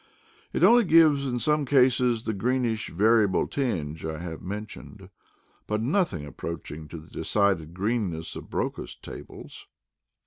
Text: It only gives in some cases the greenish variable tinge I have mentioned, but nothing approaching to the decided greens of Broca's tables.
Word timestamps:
It 0.51 0.63
only 0.63 0.83
gives 0.83 1.27
in 1.27 1.37
some 1.37 1.63
cases 1.63 2.23
the 2.23 2.33
greenish 2.33 2.89
variable 2.89 3.45
tinge 3.45 4.03
I 4.03 4.17
have 4.17 4.41
mentioned, 4.41 5.11
but 5.67 5.79
nothing 5.79 6.25
approaching 6.25 6.87
to 6.87 6.97
the 6.97 7.11
decided 7.11 7.75
greens 7.75 8.35
of 8.35 8.49
Broca's 8.49 8.95
tables. 8.95 9.67